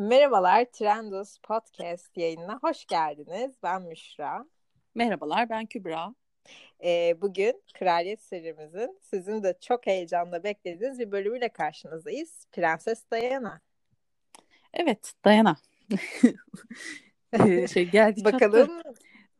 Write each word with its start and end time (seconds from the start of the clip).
Merhabalar, 0.00 0.64
Trendus 0.64 1.38
Podcast 1.38 2.16
yayınına 2.16 2.58
hoş 2.62 2.86
geldiniz. 2.86 3.54
Ben 3.62 3.82
Müşra. 3.82 4.46
Merhabalar, 4.94 5.50
ben 5.50 5.66
Kübra. 5.66 6.14
Ee, 6.84 7.18
bugün 7.20 7.62
Kraliyet 7.74 8.22
serimizin 8.22 8.98
sizin 9.00 9.42
de 9.42 9.58
çok 9.60 9.86
heyecanla 9.86 10.44
beklediğiniz 10.44 10.98
bir 10.98 11.12
bölümüyle 11.12 11.48
karşınızdayız. 11.48 12.46
Prenses 12.52 13.04
Diana. 13.12 13.60
Evet, 14.74 15.12
Diana. 15.24 15.56
şey 17.72 17.90
geldi 17.90 18.24
Bakalım 18.24 18.82
çattı. 18.82 18.94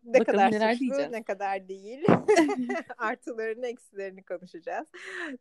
Ne 0.05 0.21
Bakalım 0.21 0.39
kadar 0.39 0.53
neler 0.53 0.73
suçlu, 0.73 0.81
diyeceğiz. 0.87 1.11
ne 1.13 1.23
kadar 1.23 1.69
değil. 1.69 2.05
Artılarını, 2.99 3.67
eksilerini 3.67 4.23
konuşacağız. 4.23 4.89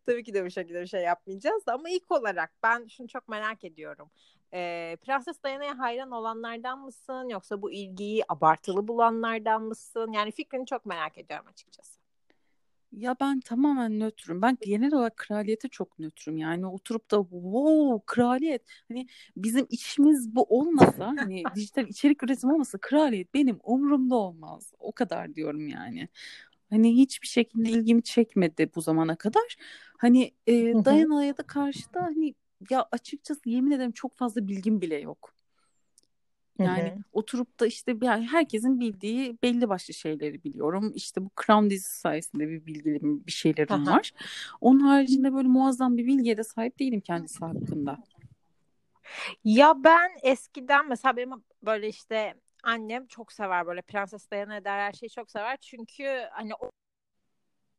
Tabii 0.05 0.23
ki 0.23 0.33
de 0.33 0.45
bu 0.45 0.49
şekilde 0.51 0.81
bir 0.81 0.87
şey 0.87 1.01
yapmayacağız 1.01 1.63
ama 1.67 1.89
ilk 1.89 2.11
olarak 2.11 2.51
ben 2.63 2.87
şunu 2.87 3.07
çok 3.07 3.27
merak 3.27 3.63
ediyorum. 3.63 4.11
Ee, 4.53 4.97
Prenses 5.01 5.43
Diana'ya 5.43 5.79
hayran 5.79 6.11
olanlardan 6.11 6.79
mısın 6.79 7.29
yoksa 7.29 7.61
bu 7.61 7.71
ilgiyi 7.71 8.23
abartılı 8.29 8.87
bulanlardan 8.87 9.63
mısın? 9.63 10.11
Yani 10.11 10.31
fikrini 10.31 10.65
çok 10.65 10.85
merak 10.85 11.17
ediyorum 11.17 11.47
açıkçası. 11.47 11.98
Ya 12.91 13.15
ben 13.19 13.39
tamamen 13.39 13.99
nötrüm. 13.99 14.41
Ben 14.41 14.57
genel 14.61 14.93
olarak 14.93 15.17
kraliyete 15.17 15.67
çok 15.67 15.99
nötrüm. 15.99 16.37
Yani 16.37 16.65
oturup 16.67 17.11
da 17.11 17.17
wow 17.23 18.03
kraliyet. 18.05 18.63
Hani 18.87 19.07
bizim 19.37 19.67
işimiz 19.69 20.35
bu 20.35 20.43
olmasa 20.43 21.07
hani 21.17 21.55
dijital 21.55 21.87
içerik 21.87 22.23
üretimi 22.23 22.53
olmasa 22.53 22.77
kraliyet 22.77 23.33
benim 23.33 23.59
umurumda 23.63 24.15
olmaz. 24.15 24.73
O 24.79 24.91
kadar 24.91 25.35
diyorum 25.35 25.67
yani. 25.67 26.07
Hani 26.69 26.95
hiçbir 26.97 27.27
şekilde 27.27 27.69
ilgimi 27.69 28.03
çekmedi 28.03 28.69
bu 28.75 28.81
zamana 28.81 29.15
kadar. 29.15 29.55
Hani 29.97 30.31
e, 30.47 30.85
Diana'ya 30.85 31.37
da 31.37 31.43
karşı 31.43 31.93
da 31.93 32.01
hani 32.03 32.35
ya 32.69 32.87
açıkçası 32.91 33.49
yemin 33.49 33.71
ederim 33.71 33.91
çok 33.91 34.15
fazla 34.17 34.47
bilgim 34.47 34.81
bile 34.81 34.95
yok. 34.95 35.33
Yani 36.59 36.81
Hı-hı. 36.81 37.03
oturup 37.11 37.59
da 37.59 37.67
işte 37.67 37.95
yani 38.01 38.27
herkesin 38.27 38.79
bildiği 38.79 39.37
belli 39.43 39.69
başlı 39.69 39.93
şeyleri 39.93 40.43
biliyorum. 40.43 40.91
İşte 40.95 41.21
bu 41.21 41.29
Crown 41.45 41.69
dizisi 41.69 41.99
sayesinde 41.99 42.49
bir 42.49 42.65
bilgilerim, 42.65 43.27
bir 43.27 43.31
şeylerim 43.31 43.75
Aha. 43.75 43.95
var. 43.95 44.11
Onun 44.61 44.79
haricinde 44.79 45.33
böyle 45.33 45.47
muazzam 45.47 45.97
bir 45.97 46.05
bilgiye 46.05 46.37
de 46.37 46.43
sahip 46.43 46.79
değilim 46.79 47.01
kendisi 47.01 47.39
hakkında. 47.39 47.97
Ya 49.43 49.83
ben 49.83 50.11
eskiden 50.23 50.89
mesela 50.89 51.17
benim 51.17 51.43
böyle 51.63 51.87
işte 51.89 52.35
annem 52.63 53.07
çok 53.07 53.31
sever 53.31 53.67
böyle 53.67 53.81
Prenses 53.81 54.31
Diana 54.31 54.57
eder 54.57 54.79
her 54.79 54.93
şeyi 54.93 55.09
çok 55.09 55.31
sever. 55.31 55.57
Çünkü 55.57 56.27
hani 56.31 56.51
o 56.55 56.71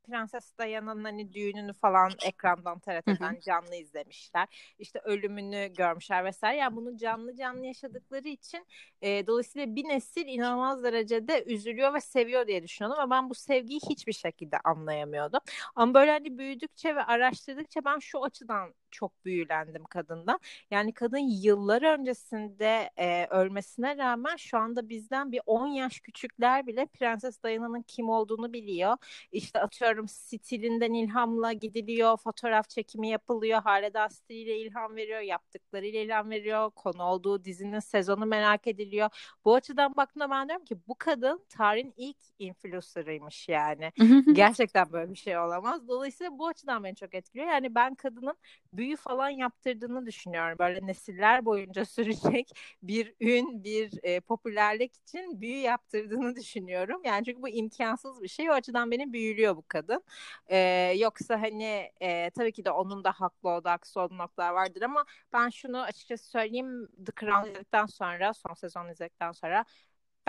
Prenses 0.03 0.59
Diana'nın 0.59 1.05
hani 1.05 1.33
düğününü 1.33 1.73
falan 1.73 2.13
ekrandan 2.27 2.79
TRT'den 2.81 3.41
canlı 3.41 3.75
izlemişler. 3.77 4.75
İşte 4.79 5.01
ölümünü 5.05 5.73
görmüşler 5.77 6.25
vesaire. 6.25 6.57
Yani 6.57 6.77
bunu 6.77 6.97
canlı 6.97 7.37
canlı 7.37 7.67
yaşadıkları 7.67 8.29
için 8.29 8.67
e, 9.03 9.27
dolayısıyla 9.27 9.77
bir 9.77 9.85
nesil 9.85 10.27
inanılmaz 10.27 10.85
derecede 10.85 11.45
üzülüyor 11.45 11.95
ve 11.95 12.01
seviyor 12.01 12.47
diye 12.47 12.63
düşünüyordum. 12.63 13.01
Ama 13.03 13.17
ben 13.17 13.31
bu 13.31 13.35
sevgiyi 13.35 13.81
hiçbir 13.91 14.13
şekilde 14.13 14.57
anlayamıyordum. 14.65 15.41
Ama 15.75 15.95
böyle 15.95 16.11
hani 16.11 16.39
büyüdükçe 16.39 16.97
ve 16.97 17.05
araştırdıkça 17.05 17.85
ben 17.85 17.99
şu 17.99 18.25
açıdan 18.25 18.75
çok 18.91 19.25
büyülendim 19.25 19.85
kadından. 19.85 20.41
Yani 20.71 20.95
kadın 20.95 21.19
yıllar 21.19 21.83
öncesinde 21.83 22.91
e, 22.97 23.27
ölmesine 23.27 23.97
rağmen 23.97 24.37
şu 24.37 24.59
anda 24.59 24.89
bizden 24.89 25.33
bir 25.33 25.41
10 25.47 25.67
yaş 25.67 26.01
küçükler 26.01 26.67
bile 26.67 26.87
Prenses 26.87 27.43
Diana'nın 27.43 27.83
kim 27.83 28.09
olduğunu 28.09 28.53
biliyor. 28.53 28.97
İşte 29.33 29.61
atıyorum 29.61 30.00
stilinden 30.09 30.93
ilhamla 30.95 31.53
gidiliyor, 31.53 32.17
fotoğraf 32.17 32.69
çekimi 32.69 33.09
yapılıyor, 33.09 33.63
Haleda 33.63 34.09
stiliyle 34.09 34.59
ilham 34.59 34.97
veriyor, 34.97 35.21
yaptıklarıyla 35.21 36.01
ilham 36.01 36.31
veriyor, 36.31 36.71
konu 36.71 37.03
olduğu 37.03 37.45
dizinin 37.45 37.79
sezonu 37.79 38.27
merak 38.27 38.67
ediliyor. 38.67 39.11
Bu 39.45 39.55
açıdan 39.55 39.97
baktığımda 39.97 40.31
ben 40.31 40.49
diyorum 40.49 40.65
ki 40.65 40.77
bu 40.89 40.95
kadın 40.99 41.45
tarihin 41.49 41.95
ilk 41.97 42.17
influencer'ıymış 42.39 43.49
yani. 43.49 43.93
Gerçekten 44.33 44.93
böyle 44.93 45.11
bir 45.11 45.17
şey 45.17 45.39
olamaz. 45.39 45.89
Dolayısıyla 45.89 46.39
bu 46.39 46.47
açıdan 46.49 46.85
beni 46.85 46.97
çok 46.97 47.15
etkiliyor. 47.15 47.49
Yani 47.51 47.75
ben 47.75 47.95
kadının 47.95 48.37
büyü 48.73 48.97
falan 48.97 49.29
yaptırdığını 49.29 50.07
düşünüyorum. 50.07 50.59
Böyle 50.59 50.87
nesiller 50.87 51.45
boyunca 51.45 51.85
sürecek 51.85 52.51
bir 52.83 53.15
ün, 53.21 53.65
bir 53.65 53.99
e, 54.03 54.21
popülerlik 54.21 54.97
için 54.97 55.41
büyü 55.41 55.57
yaptırdığını 55.57 56.37
düşünüyorum. 56.37 57.01
Yani 57.05 57.25
çünkü 57.25 57.43
bu 57.43 57.49
imkansız 57.49 58.23
bir 58.23 58.29
şey. 58.29 58.51
O 58.51 58.53
açıdan 58.53 58.91
beni 58.91 59.13
büyülüyor 59.13 59.57
bu 59.57 59.65
kadın. 59.69 59.80
E, 60.51 60.57
yoksa 60.99 61.43
hani 61.43 61.93
e, 62.03 62.31
tabii 62.31 62.53
ki 62.53 62.65
de 62.65 62.71
onun 62.71 63.05
da 63.05 63.13
haklı 63.13 63.49
olduğu, 63.49 63.69
haksız 63.69 63.97
olduğu 63.97 64.19
noktalar 64.19 64.51
vardır 64.53 64.83
ama 64.83 65.05
ben 65.33 65.49
şunu 65.49 65.83
açıkçası 65.83 66.31
söyleyeyim. 66.31 66.89
The 67.07 67.13
Crown 67.21 67.49
izledikten 67.49 67.87
sonra, 67.87 68.35
son 68.35 68.55
sezon 68.55 68.89
izledikten 68.89 69.33
sonra 69.33 69.65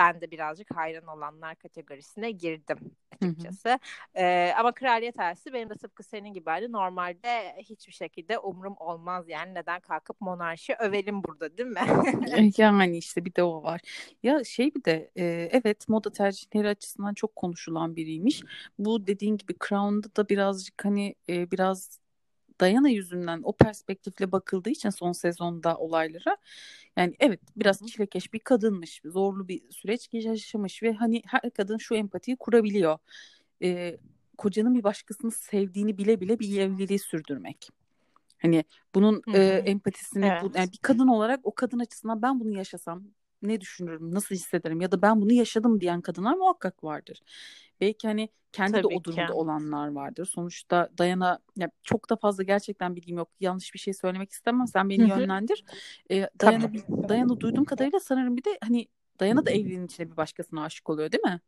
ben 0.01 0.21
de 0.21 0.31
birazcık 0.31 0.75
hayran 0.75 1.07
olanlar 1.07 1.55
kategorisine 1.55 2.31
girdim 2.31 2.77
açıkçası. 3.21 3.69
Hı 3.69 3.73
hı. 3.73 3.77
Ee, 4.15 4.53
ama 4.57 4.71
kraliyet 4.71 5.19
ailesi 5.19 5.53
benim 5.53 5.69
de 5.69 5.75
tıpkı 5.75 6.03
senin 6.03 6.33
gibi 6.33 6.49
hani 6.49 6.71
normalde 6.71 7.55
hiçbir 7.57 7.93
şekilde 7.93 8.39
umrum 8.39 8.75
olmaz 8.79 9.29
yani 9.29 9.53
neden 9.53 9.79
kalkıp 9.79 10.21
monarşi 10.21 10.75
övelim 10.79 11.23
burada 11.23 11.57
değil 11.57 11.69
mi? 11.69 11.79
yani 12.57 12.97
işte 12.97 13.25
bir 13.25 13.35
de 13.35 13.43
o 13.43 13.63
var. 13.63 13.81
Ya 14.23 14.43
şey 14.43 14.75
bir 14.75 14.83
de 14.83 15.11
e, 15.17 15.49
evet 15.51 15.89
moda 15.89 16.11
tercihleri 16.11 16.67
açısından 16.67 17.13
çok 17.13 17.35
konuşulan 17.35 17.95
biriymiş. 17.95 18.43
Bu 18.79 19.07
dediğin 19.07 19.37
gibi 19.37 19.53
Crown'da 19.69 20.15
da 20.15 20.29
birazcık 20.29 20.85
hani 20.85 21.15
e, 21.29 21.51
biraz 21.51 22.00
Dayana 22.61 22.89
yüzünden 22.89 23.41
o 23.43 23.53
perspektifle 23.53 24.31
bakıldığı 24.31 24.69
için 24.69 24.89
son 24.89 25.11
sezonda 25.11 25.77
olaylara 25.77 26.37
yani 26.97 27.15
evet 27.19 27.39
biraz 27.55 27.87
çilekeş 27.87 28.33
bir 28.33 28.39
kadınmış 28.39 29.01
zorlu 29.05 29.47
bir 29.47 29.71
süreç 29.71 30.09
yaşamış 30.11 30.83
ve 30.83 30.93
hani 30.93 31.21
her 31.25 31.51
kadın 31.51 31.77
şu 31.77 31.95
empatiyi 31.95 32.37
kurabiliyor 32.37 32.97
ee, 33.63 33.97
kocanın 34.37 34.75
bir 34.75 34.83
başkasını 34.83 35.31
sevdiğini 35.31 35.97
bile 35.97 36.21
bile 36.21 36.39
bir 36.39 36.59
evliliği 36.59 36.99
sürdürmek 36.99 37.69
hani 38.41 38.63
bunun 38.95 39.21
e, 39.33 39.43
empatisini 39.43 40.25
evet. 40.25 40.43
bu, 40.43 40.51
yani 40.57 40.71
bir 40.71 40.77
kadın 40.77 41.07
olarak 41.07 41.39
o 41.43 41.55
kadın 41.55 41.79
açısından 41.79 42.21
ben 42.21 42.39
bunu 42.39 42.57
yaşasam 42.57 43.03
ne 43.41 43.61
düşünürüm, 43.61 44.13
nasıl 44.13 44.35
hissederim 44.35 44.81
ya 44.81 44.91
da 44.91 45.01
ben 45.01 45.21
bunu 45.21 45.33
yaşadım 45.33 45.81
diyen 45.81 46.01
kadınlar 46.01 46.33
muhakkak 46.33 46.83
vardır. 46.83 47.21
Belki 47.81 48.07
hani 48.07 48.29
kendi 48.51 48.71
Tabii 48.71 48.83
de 48.83 48.87
o 48.87 49.03
durumda 49.03 49.25
ki. 49.25 49.33
olanlar 49.33 49.91
vardır. 49.91 50.25
Sonuçta 50.25 50.89
Dayana 50.97 51.39
ya 51.57 51.69
çok 51.83 52.09
da 52.09 52.15
fazla 52.15 52.43
gerçekten 52.43 52.95
bilgim 52.95 53.17
yok. 53.17 53.29
Yanlış 53.39 53.73
bir 53.73 53.79
şey 53.79 53.93
söylemek 53.93 54.31
istemem. 54.31 54.67
Sen 54.67 54.89
beni 54.89 55.09
yönlendir. 55.09 55.63
Ee, 56.11 56.29
Dayana, 56.41 56.71
tamam. 56.87 57.09
Dayana 57.09 57.39
duyduğum 57.39 57.65
kadarıyla 57.65 57.99
sanırım 57.99 58.37
bir 58.37 58.43
de 58.43 58.57
hani 58.63 58.87
Dayana 59.19 59.45
da 59.45 59.51
evliliğin 59.51 59.85
içine 59.85 60.11
bir 60.11 60.17
başkasına 60.17 60.63
aşık 60.63 60.89
oluyor 60.89 61.11
değil 61.11 61.23
mi? 61.23 61.39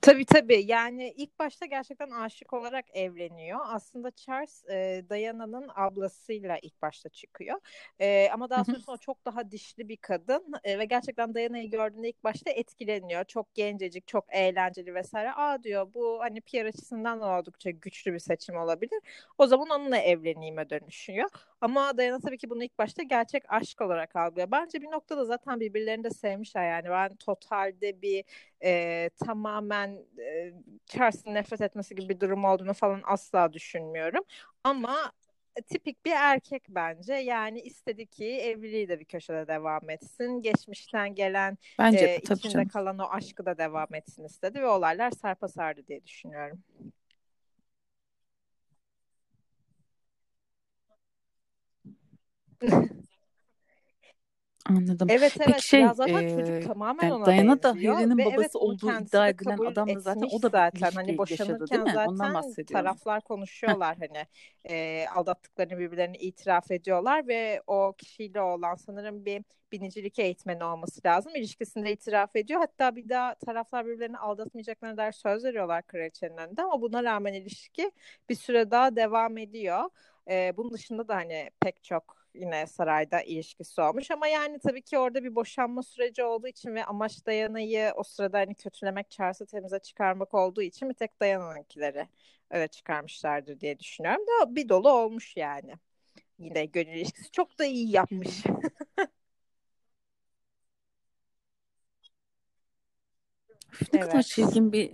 Tabii 0.00 0.24
tabii 0.24 0.64
yani 0.66 1.14
ilk 1.16 1.38
başta 1.38 1.66
gerçekten 1.66 2.10
aşık 2.10 2.52
olarak 2.52 2.84
evleniyor. 2.96 3.58
Aslında 3.64 4.10
Charles 4.10 4.64
e, 4.70 5.04
Diana'nın 5.10 5.68
ablasıyla 5.74 6.58
ilk 6.62 6.82
başta 6.82 7.08
çıkıyor. 7.08 7.58
E, 8.00 8.28
ama 8.32 8.50
daha 8.50 8.64
o 8.86 8.96
çok 8.96 9.24
daha 9.24 9.50
dişli 9.50 9.88
bir 9.88 9.96
kadın 9.96 10.52
e, 10.64 10.78
ve 10.78 10.84
gerçekten 10.84 11.34
Diana'yı 11.34 11.70
gördüğünde 11.70 12.08
ilk 12.08 12.24
başta 12.24 12.50
etkileniyor. 12.50 13.24
Çok 13.24 13.54
gencecik, 13.54 14.06
çok 14.06 14.24
eğlenceli 14.34 14.94
vesaire. 14.94 15.32
Aa 15.32 15.62
diyor 15.62 15.94
bu 15.94 16.18
hani 16.20 16.40
PR 16.40 16.68
açısından 16.68 17.20
oldukça 17.20 17.70
güçlü 17.70 18.12
bir 18.12 18.18
seçim 18.18 18.56
olabilir. 18.56 19.00
O 19.38 19.46
zaman 19.46 19.68
onunla 19.70 19.98
evleneyime 19.98 20.70
dönüşüyor. 20.70 21.30
Ama 21.60 21.98
Diana 21.98 22.20
tabii 22.20 22.38
ki 22.38 22.50
bunu 22.50 22.64
ilk 22.64 22.78
başta 22.78 23.02
gerçek 23.02 23.42
aşk 23.48 23.80
olarak 23.80 24.16
algılıyor. 24.16 24.50
Bence 24.50 24.82
bir 24.82 24.90
noktada 24.90 25.24
zaten 25.24 25.60
birbirlerini 25.60 26.04
de 26.04 26.10
sevmişler 26.10 26.70
yani. 26.70 26.90
Ben 26.90 27.16
totalde 27.16 28.02
bir 28.02 28.24
e, 28.64 29.10
tamamen 29.26 29.98
e, 30.18 30.52
Charles'ın 30.86 31.34
nefret 31.34 31.60
etmesi 31.60 31.94
gibi 31.94 32.08
bir 32.14 32.20
durum 32.20 32.44
olduğunu 32.44 32.74
falan 32.74 33.02
asla 33.04 33.52
düşünmüyorum. 33.52 34.24
Ama 34.64 35.12
tipik 35.66 36.04
bir 36.04 36.12
erkek 36.12 36.64
bence. 36.68 37.14
Yani 37.14 37.60
istedi 37.60 38.06
ki 38.06 38.24
evliliği 38.24 38.88
de 38.88 39.00
bir 39.00 39.04
köşede 39.04 39.48
devam 39.48 39.90
etsin. 39.90 40.42
Geçmişten 40.42 41.14
gelen 41.14 41.58
bence 41.78 42.06
e, 42.06 42.18
içinde 42.18 42.48
canım. 42.52 42.68
kalan 42.68 42.98
o 42.98 43.08
aşkı 43.10 43.46
da 43.46 43.58
devam 43.58 43.94
etsin 43.94 44.24
istedi 44.24 44.60
ve 44.62 44.66
olaylar 44.66 45.10
sarpa 45.10 45.48
sardı 45.48 45.86
diye 45.86 46.04
düşünüyorum. 46.04 46.62
Anladım. 54.68 55.08
Evet 55.10 55.32
evet 55.40 55.46
Peki 55.46 55.68
şey 55.68 55.80
ya 55.80 55.94
zaten 55.94 56.36
çocuk 56.36 56.66
tamamen 56.66 57.02
yani 57.02 57.14
ona 57.14 57.26
Diana 57.26 57.62
da 57.62 57.68
Harry'nin 57.68 58.18
babası 58.18 58.40
evet 58.40 58.56
olduğu 58.56 58.92
iddia 58.92 59.28
edilen 59.28 59.58
adam 59.58 59.88
da 59.88 60.00
zaten 60.00 60.28
o 60.32 60.42
da 60.42 60.48
zaten 60.48 60.90
hani 60.94 61.16
yaşadı 61.18 61.18
boşanırken? 61.18 61.80
Ondan 62.06 62.32
zaten 62.32 62.64
taraflar 62.64 63.20
konuşuyorlar 63.20 63.96
hani 63.96 64.26
e, 64.70 65.06
aldattıklarını 65.14 65.78
birbirlerini 65.78 66.16
itiraf 66.16 66.70
ediyorlar 66.70 67.28
ve 67.28 67.62
o 67.66 67.94
kişiyle 67.98 68.40
olan 68.40 68.74
sanırım 68.74 69.24
bir 69.24 69.44
binicilik 69.72 70.18
eğitmeni 70.18 70.64
olması 70.64 71.00
lazım. 71.06 71.36
İlişkisinde 71.36 71.92
itiraf 71.92 72.36
ediyor. 72.36 72.60
Hatta 72.60 72.96
bir 72.96 73.08
daha 73.08 73.34
taraflar 73.34 73.86
birbirlerini 73.86 74.18
aldatmayacaklarına 74.18 74.96
dair 74.96 75.12
söz 75.12 75.44
veriyorlar 75.44 75.86
kraliçenin 75.86 76.36
önünde 76.36 76.62
ama 76.62 76.82
buna 76.82 77.04
rağmen 77.04 77.32
ilişki 77.32 77.92
bir 78.28 78.34
süre 78.34 78.70
daha 78.70 78.96
devam 78.96 79.38
ediyor. 79.38 79.84
E, 80.30 80.56
bunun 80.56 80.72
dışında 80.72 81.08
da 81.08 81.16
hani 81.16 81.50
pek 81.60 81.84
çok 81.84 82.17
yine 82.38 82.66
sarayda 82.66 83.22
ilişkisi 83.22 83.80
olmuş 83.80 84.10
ama 84.10 84.28
yani 84.28 84.58
tabii 84.58 84.82
ki 84.82 84.98
orada 84.98 85.24
bir 85.24 85.34
boşanma 85.34 85.82
süreci 85.82 86.24
olduğu 86.24 86.48
için 86.48 86.74
ve 86.74 86.84
amaç 86.84 87.26
Dayana'yı 87.26 87.92
o 87.96 88.02
sırada 88.02 88.38
hani 88.38 88.54
kötülemek, 88.54 89.10
Charles'ı 89.10 89.46
temize 89.46 89.78
çıkarmak 89.78 90.34
olduğu 90.34 90.62
için 90.62 90.88
bir 90.88 90.94
tek 90.94 91.20
Dayana'nınkileri 91.20 92.08
öyle 92.50 92.68
çıkarmışlardır 92.68 93.60
diye 93.60 93.78
düşünüyorum 93.78 94.22
da 94.26 94.56
bir 94.56 94.68
dolu 94.68 94.92
olmuş 94.92 95.36
yani. 95.36 95.74
Yine 96.38 96.64
gönül 96.64 96.92
ilişkisi 96.92 97.30
çok 97.30 97.58
da 97.58 97.64
iyi 97.64 97.90
yapmış. 97.90 98.44
ne 103.92 104.00
evet. 104.00 104.10
kadar 104.10 104.22
çirkin 104.22 104.72
bir 104.72 104.92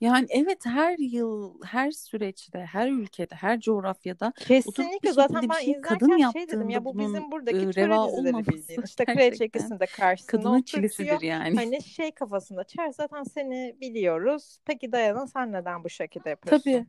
yani 0.00 0.26
evet 0.30 0.66
her 0.66 0.98
yıl, 0.98 1.54
her 1.64 1.90
süreçte, 1.90 2.58
her 2.58 2.88
ülkede, 2.88 3.34
her 3.34 3.60
coğrafyada 3.60 4.32
Kesinlikle 4.38 5.12
zaten 5.12 5.48
ben 5.48 5.60
şey 5.60 5.80
kadın 5.80 6.30
şey 6.32 6.48
dedim 6.48 6.68
ya 6.68 6.84
bu 6.84 6.98
bizim 6.98 7.32
buradaki 7.32 7.70
töre 7.70 7.96
dizileri 8.08 8.46
bildiğin. 8.46 8.82
İşte 8.82 9.04
kraliçe 9.04 9.44
ikisinde 9.44 9.86
karşısında 9.86 10.42
Kadının 10.42 10.62
çilesidir 10.62 11.20
yani. 11.20 11.56
Hani 11.56 11.82
şey 11.82 12.12
kafasında 12.12 12.64
çer 12.64 12.90
zaten 12.90 13.22
seni 13.22 13.76
biliyoruz. 13.80 14.58
Peki 14.64 14.92
Dayana 14.92 15.26
sen 15.26 15.52
neden 15.52 15.84
bu 15.84 15.88
şekilde 15.90 16.30
yapıyorsun? 16.30 16.70
Tabii. 16.70 16.86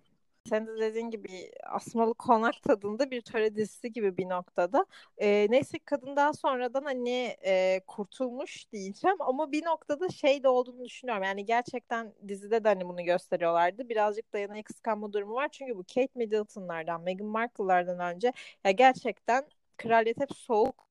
Sen 0.50 0.68
de 0.68 0.78
dediğin 0.80 1.10
gibi 1.12 1.52
asmalı 1.68 2.14
konak 2.14 2.62
tadında 2.64 3.12
bir 3.12 3.22
töre 3.22 3.56
dizisi 3.56 3.92
gibi 3.94 4.18
bir 4.18 4.30
noktada. 4.30 4.86
E, 5.18 5.48
neyse 5.50 5.80
kadın 5.86 6.16
daha 6.16 6.34
sonradan 6.34 6.84
hani 6.84 7.36
e, 7.46 7.82
kurtulmuş 7.88 8.72
diyeceğim 8.72 9.18
ama 9.20 9.52
bir 9.52 9.66
noktada 9.66 10.10
şey 10.10 10.44
de 10.44 10.48
olduğunu 10.50 10.86
düşünüyorum. 10.86 11.24
Yani 11.24 11.46
gerçekten 11.46 12.14
dizide 12.28 12.64
de 12.64 12.68
hani 12.68 12.88
bunu 12.88 13.04
gösteriyorlardı. 13.04 13.90
Birazcık 13.90 14.34
dayanayı 14.34 14.64
kıskanma 14.64 15.14
durumu 15.14 15.34
var. 15.34 15.50
Çünkü 15.52 15.76
bu 15.78 15.84
Kate 15.84 16.10
Middleton'lardan, 16.16 17.02
Meghan 17.02 17.28
Markle'lardan 17.28 18.16
önce 18.16 18.34
ya 18.64 18.72
gerçekten 18.72 19.46
kraliyet 19.78 20.20
hep 20.20 20.34
soğuk 20.36 20.89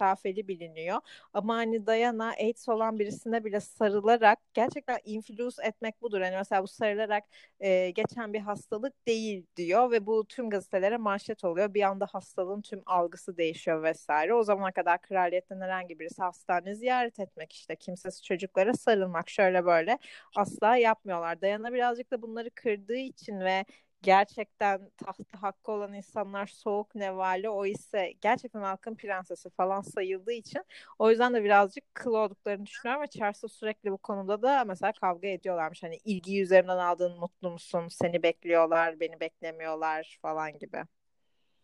mesafeli 0.00 0.48
biliniyor. 0.48 1.00
Ama 1.32 1.56
hani 1.56 1.86
Diana 1.86 2.30
AIDS 2.40 2.68
olan 2.68 2.98
birisine 2.98 3.44
bile 3.44 3.60
sarılarak 3.60 4.38
gerçekten 4.54 4.98
influence 5.04 5.62
etmek 5.62 6.02
budur. 6.02 6.20
Hani 6.20 6.36
mesela 6.36 6.62
bu 6.62 6.66
sarılarak 6.68 7.24
e, 7.60 7.90
geçen 7.90 8.32
bir 8.32 8.40
hastalık 8.40 9.06
değil 9.06 9.46
diyor 9.56 9.90
ve 9.90 10.06
bu 10.06 10.24
tüm 10.28 10.50
gazetelere 10.50 10.96
manşet 10.96 11.44
oluyor. 11.44 11.74
Bir 11.74 11.82
anda 11.82 12.06
hastalığın 12.06 12.62
tüm 12.62 12.82
algısı 12.86 13.36
değişiyor 13.36 13.82
vesaire. 13.82 14.34
O 14.34 14.42
zamana 14.42 14.72
kadar 14.72 15.02
kraliyetten 15.02 15.60
herhangi 15.60 15.98
birisi 15.98 16.22
hastane 16.22 16.74
ziyaret 16.74 17.20
etmek 17.20 17.52
işte 17.52 17.76
kimsesiz 17.76 18.24
çocuklara 18.24 18.72
sarılmak 18.74 19.30
şöyle 19.30 19.64
böyle 19.66 19.98
asla 20.36 20.76
yapmıyorlar. 20.76 21.40
Diana 21.40 21.72
birazcık 21.72 22.10
da 22.10 22.22
bunları 22.22 22.50
kırdığı 22.50 22.96
için 22.96 23.40
ve 23.40 23.64
gerçekten 24.06 24.90
tahtı 24.96 25.38
hakkı 25.38 25.72
olan 25.72 25.92
insanlar 25.92 26.46
soğuk 26.46 26.94
nevali 26.94 27.48
o 27.48 27.66
ise 27.66 28.12
gerçekten 28.20 28.60
halkın 28.60 28.94
prensesi 28.94 29.50
falan 29.50 29.80
sayıldığı 29.80 30.32
için 30.32 30.62
o 30.98 31.10
yüzden 31.10 31.34
de 31.34 31.44
birazcık 31.44 31.94
kıl 31.94 32.14
olduklarını 32.14 32.66
düşünüyorum 32.66 33.02
ve 33.02 33.06
Charles'la 33.06 33.48
sürekli 33.48 33.92
bu 33.92 33.98
konuda 33.98 34.42
da 34.42 34.64
mesela 34.64 34.92
kavga 34.92 35.28
ediyorlarmış. 35.28 35.82
Hani 35.82 35.96
ilgi 36.04 36.42
üzerinden 36.42 36.78
aldığın 36.78 37.18
mutlu 37.18 37.50
musun? 37.50 37.88
Seni 37.88 38.22
bekliyorlar, 38.22 39.00
beni 39.00 39.20
beklemiyorlar 39.20 40.18
falan 40.22 40.58
gibi 40.58 40.84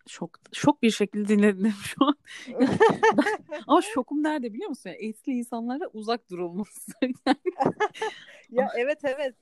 şok 0.09 0.31
şok 0.53 0.83
bir 0.83 0.91
şekilde 0.91 1.29
dinledim 1.29 1.73
şu 1.83 2.05
an. 2.05 2.17
ama 3.67 3.83
şokum 3.83 4.23
nerede 4.23 4.53
biliyor 4.53 4.69
musun? 4.69 4.91
Yani 4.91 4.99
eski 5.01 5.33
insanlara 5.33 5.89
uzak 5.93 6.31
durulması. 6.31 6.93
ya 8.53 8.71
evet 8.77 8.99
evet. 9.05 9.35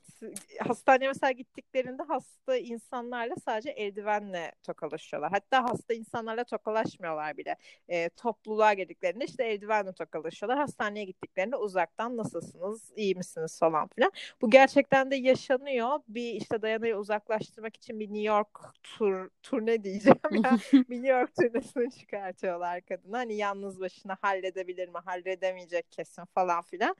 Hastaneye 0.59 1.07
mesela 1.07 1.31
gittiklerinde 1.31 2.03
hasta 2.03 2.57
insanlarla 2.57 3.35
sadece 3.45 3.69
eldivenle 3.69 4.51
tokalaşıyorlar. 4.63 5.31
Hatta 5.31 5.63
hasta 5.63 5.93
insanlarla 5.93 6.43
tokalaşmıyorlar 6.43 7.37
bile. 7.37 7.55
E, 7.87 8.09
topluluğa 8.09 8.73
geldiklerinde 8.73 9.25
işte 9.25 9.43
eldivenle 9.43 9.93
tokalaşıyorlar. 9.93 10.59
Hastaneye 10.59 11.05
gittiklerinde 11.05 11.55
uzaktan 11.55 12.17
nasılsınız, 12.17 12.91
iyi 12.95 13.15
misiniz 13.15 13.59
falan 13.59 13.87
filan. 13.87 14.11
Bu 14.41 14.49
gerçekten 14.49 15.11
de 15.11 15.15
yaşanıyor. 15.15 15.99
Bir 16.07 16.33
işte 16.33 16.61
dayanayı 16.61 16.97
uzaklaştırmak 16.97 17.75
için 17.75 17.99
bir 17.99 18.05
New 18.05 18.27
York 18.27 18.59
tur 18.83 19.29
turne 19.43 19.83
diyeceğim 19.83 20.19
ya. 20.31 20.57
bir 20.73 20.95
New 21.03 21.07
York 21.07 21.35
turnesini 21.35 21.91
çıkartıyorlar 21.91 22.81
kadına. 22.81 23.17
Hani 23.17 23.35
yalnız 23.35 23.79
başına 23.79 24.17
halledebilir 24.21 24.87
mi, 24.87 24.97
halledemeyecek 25.05 25.91
kesin 25.91 26.25
falan 26.25 26.61
filan. 26.61 26.95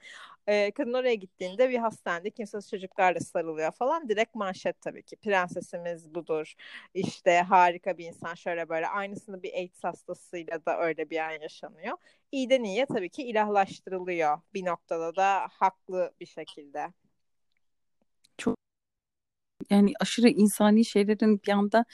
E, 0.46 0.70
kadın 0.70 0.92
oraya 0.92 1.14
gittiğinde 1.14 1.68
bir 1.70 1.78
hastanede 2.02 2.30
kimsesiz 2.30 2.70
çocuklarla 2.70 3.20
sarılıyor 3.20 3.72
falan. 3.72 4.08
Direkt 4.08 4.34
manşet 4.34 4.80
tabii 4.80 5.02
ki. 5.02 5.16
Prensesimiz 5.16 6.14
budur. 6.14 6.54
İşte 6.94 7.40
harika 7.40 7.98
bir 7.98 8.06
insan 8.06 8.34
şöyle 8.34 8.68
böyle. 8.68 8.88
Aynısını 8.88 9.42
bir 9.42 9.52
AIDS 9.54 9.84
hastasıyla 9.84 10.66
da 10.66 10.78
öyle 10.80 11.10
bir 11.10 11.18
an 11.18 11.30
yaşanıyor. 11.42 11.96
İyiden 12.32 12.62
iyiye 12.64 12.86
tabii 12.86 13.08
ki 13.10 13.22
ilahlaştırılıyor. 13.22 14.38
Bir 14.54 14.64
noktada 14.64 15.16
da 15.16 15.48
haklı 15.50 16.12
bir 16.20 16.26
şekilde. 16.26 16.92
Çok 18.38 18.56
yani 19.70 19.92
aşırı 20.00 20.28
insani 20.28 20.84
şeylerin 20.84 21.42
bir 21.46 21.52
anda 21.52 21.84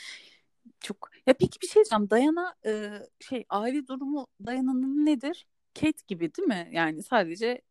çok 0.80 1.10
ya 1.26 1.34
peki 1.34 1.60
bir 1.62 1.66
şey 1.66 1.74
diyeceğim 1.84 2.10
Dayana 2.10 2.54
e, 2.66 2.90
şey 3.20 3.44
aile 3.48 3.86
durumu 3.86 4.26
Dayana'nın 4.46 5.06
nedir? 5.06 5.46
Kate 5.74 6.02
gibi 6.08 6.34
değil 6.34 6.48
mi? 6.48 6.68
Yani 6.72 7.02
sadece 7.02 7.62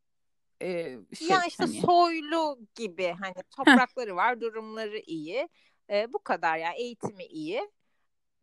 e, 0.61 0.97
şey, 1.15 1.27
ya 1.27 1.45
işte 1.47 1.63
hani... 1.63 1.81
soylu 1.81 2.59
gibi 2.75 3.15
hani 3.19 3.35
toprakları 3.55 4.15
var 4.15 4.41
durumları 4.41 4.97
iyi 4.97 5.49
e, 5.89 6.13
bu 6.13 6.19
kadar 6.19 6.57
ya 6.57 6.71
eğitimi 6.71 7.25
iyi 7.25 7.71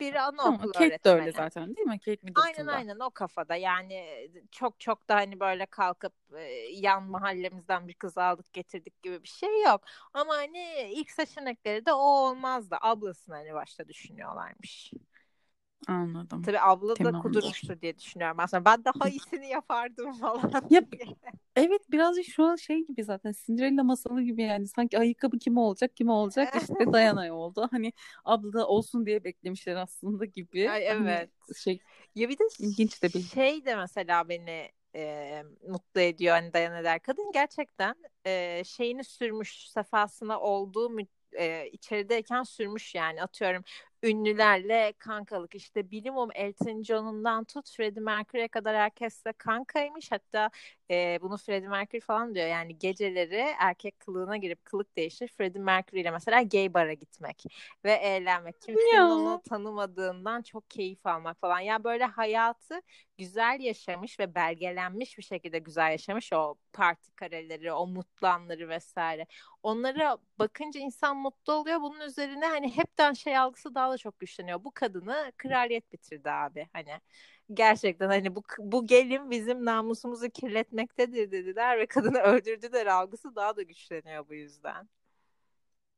bir 0.01 0.15
anaokulu 0.15 0.73
tamam, 0.73 0.73
Kate 0.73 0.87
öğretmeni. 0.87 1.17
de 1.17 1.21
öyle 1.21 1.33
zaten 1.33 1.77
değil 1.77 1.89
mi? 1.89 1.99
Kate 1.99 2.11
Middleton'da. 2.11 2.47
Aynen 2.47 2.67
aynen 2.67 2.99
o 2.99 3.11
kafada 3.11 3.57
yani 3.57 4.29
çok 4.51 4.81
çok 4.81 5.09
da 5.09 5.15
hani 5.15 5.41
böyle 5.41 5.67
kalkıp 5.67 6.15
e, 6.37 6.43
yan 6.73 7.03
mahallemizden 7.03 7.89
bir 7.89 7.95
kız 7.95 8.19
aldık 8.19 8.53
getirdik 8.53 9.03
gibi 9.03 9.23
bir 9.23 9.29
şey 9.29 9.63
yok. 9.63 9.81
Ama 10.13 10.35
hani 10.35 10.91
ilk 10.93 11.11
seçenekleri 11.11 11.87
de 11.87 11.93
o 11.93 11.97
olmazdı. 11.97 12.77
Ablasını 12.81 13.35
hani 13.35 13.55
başta 13.55 13.89
düşünüyorlarmış. 13.89 14.93
Anladım. 15.89 16.43
Tabii 16.43 16.61
abla 16.61 16.95
tamam. 16.95 17.15
da 17.15 17.19
kudurmuştur 17.19 17.81
diye 17.81 17.99
düşünüyorum 17.99 18.37
aslında. 18.41 18.65
Ben 18.65 18.85
daha 18.85 19.09
iyisini 19.09 19.49
yapardım 19.49 20.13
falan. 20.13 20.53
Ya, 20.71 20.83
evet 21.57 21.91
birazcık 21.91 22.25
şu 22.25 22.45
an 22.45 22.57
şey 22.57 22.87
gibi 22.87 23.05
zaten 23.05 23.35
Cinderella 23.47 23.85
masalı 23.85 24.23
gibi 24.23 24.43
yani. 24.43 24.69
Sanki 24.69 24.99
ayakkabı 24.99 25.39
kime 25.39 25.61
olacak 25.61 25.97
kime 25.97 26.13
olacak 26.13 26.55
işte 26.61 26.93
Dayana'ya 26.93 27.35
oldu. 27.35 27.69
Hani 27.71 27.93
abla 28.25 28.67
olsun 28.67 29.07
diye 29.07 29.25
beklemişler 29.25 29.77
aslında 29.77 30.25
gibi. 30.25 30.71
Ay, 30.71 30.87
hani 30.87 31.11
evet. 31.11 31.31
Hani 31.41 31.57
şey, 31.59 31.81
ya 32.15 32.29
bir 32.29 32.39
de 32.39 32.45
ilginç 32.59 33.03
de 33.03 33.09
bir 33.09 33.23
şey 33.23 33.65
de 33.65 33.77
mesela 33.77 34.29
beni 34.29 34.71
e, 34.97 35.43
mutlu 35.69 36.01
ediyor 36.01 36.35
hani 36.35 36.53
Dayana 36.53 36.85
der. 36.85 37.03
Kadın 37.03 37.33
gerçekten 37.33 37.95
e, 38.27 38.63
şeyini 38.65 39.05
sürmüş 39.05 39.69
sefasına 39.71 40.41
olduğu 40.41 40.91
e, 41.33 41.71
içerideyken 41.73 42.43
sürmüş 42.43 42.95
yani 42.95 43.23
atıyorum 43.23 43.65
ünlülerle 44.05 44.93
kankalık. 44.99 45.55
İşte 45.55 45.91
bilimum 45.91 46.29
Elton 46.35 46.83
John'undan 46.83 47.45
tut 47.45 47.71
Freddie 47.77 48.03
Mercury'e 48.03 48.49
kadar 48.49 48.77
herkesle 48.77 49.33
kankaymış. 49.33 50.13
Hatta 50.13 50.51
e, 50.91 51.19
bunu 51.23 51.37
Freddie 51.37 51.69
Mercury 51.69 52.01
falan 52.01 52.35
diyor. 52.35 52.47
Yani 52.47 52.79
geceleri 52.79 53.55
erkek 53.59 54.01
kılığına 54.01 54.37
girip 54.37 54.65
kılık 54.65 54.97
değiştir 54.97 55.29
Freddie 55.29 55.63
Mercury 55.63 56.01
ile 56.01 56.11
mesela 56.11 56.43
gay 56.43 56.75
bara 56.75 56.93
gitmek 56.93 57.45
ve 57.85 57.93
eğlenmek. 57.93 58.61
Kimsenin 58.61 58.95
ya. 58.95 59.13
onu 59.13 59.43
tanımadığından 59.49 60.43
çok 60.43 60.71
keyif 60.71 61.07
almak 61.07 61.41
falan. 61.41 61.61
Ya 61.61 61.67
yani 61.67 61.85
böyle 61.85 62.05
hayatı 62.05 62.83
güzel 63.19 63.61
yaşamış 63.61 64.21
ve 64.21 64.35
belgelenmiş 64.35 65.19
bir 65.19 65.23
şekilde 65.23 65.59
güzel 65.59 65.91
yaşamış 65.91 66.33
o 66.33 66.55
parti 66.73 67.13
kareleri 67.13 67.73
o 67.73 67.87
mutlu 67.87 68.29
anları 68.29 68.69
vesaire. 68.69 69.27
Onlara 69.63 70.19
bakınca 70.39 70.81
insan 70.81 71.17
mutlu 71.17 71.53
oluyor. 71.53 71.81
Bunun 71.81 72.01
üzerine 72.01 72.47
hani 72.47 72.77
hepten 72.77 73.13
şey 73.13 73.39
algısı 73.39 73.75
daha 73.75 73.94
da 73.95 73.99
çok 73.99 74.19
güçleniyor 74.19 74.65
bu 74.65 74.71
kadını 74.71 75.33
kraliyet 75.37 75.93
bitirdi 75.93 76.31
abi 76.31 76.69
hani 76.73 77.01
gerçekten 77.55 78.09
hani 78.09 78.37
bu 78.37 78.43
bu 78.59 78.87
gelin 78.87 79.31
bizim 79.31 79.65
namusumuzu 79.65 80.31
kirletmektedir 80.31 81.31
dediler 81.31 81.79
ve 81.79 81.87
kadını 81.87 82.19
öldürdüler 82.23 82.87
algısı 82.87 83.37
daha 83.37 83.57
da 83.57 83.63
güçleniyor 83.63 84.29
bu 84.29 84.35
yüzden. 84.35 84.89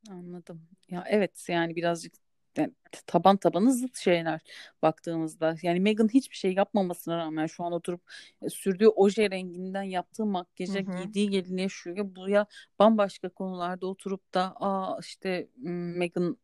Anladım. 0.09 0.61
Ya 0.89 1.03
evet 1.07 1.45
yani 1.49 1.75
birazcık 1.75 2.13
yani 2.57 2.73
taban 3.07 3.37
tabanı 3.37 3.73
zıt 3.73 3.97
şeyler 3.97 4.41
baktığımızda. 4.81 5.55
Yani 5.61 5.79
Meghan 5.79 6.07
hiçbir 6.07 6.35
şey 6.35 6.53
yapmamasına 6.53 7.17
rağmen 7.17 7.45
şu 7.45 7.63
an 7.63 7.71
oturup 7.73 8.01
e, 8.41 8.49
sürdüğü 8.49 8.87
oje 8.87 9.31
renginden 9.31 9.83
yaptığı 9.83 10.25
makyaja 10.25 10.79
hı 10.79 10.91
hı. 10.91 10.97
giydiği 10.97 11.29
gelinliğe 11.29 11.69
şu 11.69 11.89
ya 11.89 12.15
bu 12.15 12.29
ya 12.29 12.45
bambaşka 12.79 13.29
konularda 13.29 13.87
oturup 13.87 14.33
da 14.33 14.53
aa 14.55 14.99
işte 14.99 15.47
Meghan 15.57 16.37